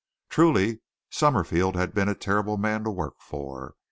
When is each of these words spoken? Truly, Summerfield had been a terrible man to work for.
Truly, 0.31 0.81
Summerfield 1.11 1.75
had 1.75 1.93
been 1.93 2.09
a 2.09 2.15
terrible 2.15 2.57
man 2.57 2.83
to 2.85 2.89
work 2.89 3.17
for. 3.21 3.75